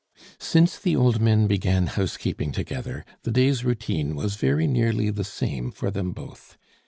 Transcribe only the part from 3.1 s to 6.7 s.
the day's routine was very nearly the same for them both.